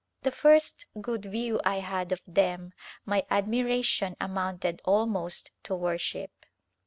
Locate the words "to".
5.65-5.75